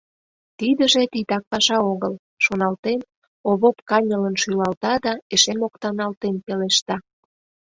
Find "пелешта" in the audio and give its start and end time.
6.45-6.95